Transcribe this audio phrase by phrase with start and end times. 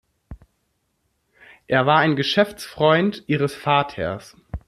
[1.67, 4.35] Er war ein Geschäftsfreund ihres Vaters.